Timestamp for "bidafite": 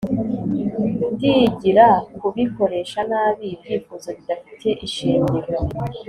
4.17-4.67